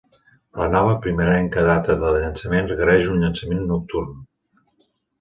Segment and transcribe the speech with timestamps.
[0.61, 4.21] La nova, primerenca data de llançament requereix un llançament nocturn.